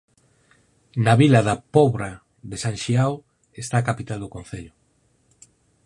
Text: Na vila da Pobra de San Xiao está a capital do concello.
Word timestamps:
Na 1.05 1.13
vila 1.21 1.41
da 1.47 1.55
Pobra 1.75 2.09
de 2.49 2.57
San 2.63 2.75
Xiao 2.83 3.13
está 3.61 3.75
a 3.79 3.87
capital 3.89 4.19
do 4.21 4.31
concello. 4.35 4.73